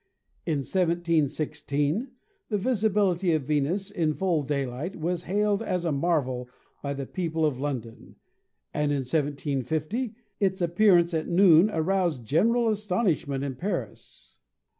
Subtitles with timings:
[0.47, 2.07] In 1716
[2.49, 6.49] the visibility of Venus in full daylight was hailed as a marvel
[6.81, 8.15] by the peo ple of London,
[8.73, 14.39] and in 1750 its appearance at noon aroused general astonishment in Paris.